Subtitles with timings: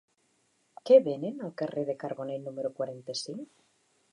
[0.89, 3.49] Què venen al carrer de Carbonell número quaranta-cinc?